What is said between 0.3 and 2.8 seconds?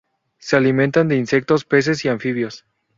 Se alimentan de insectos, peces y anfibios.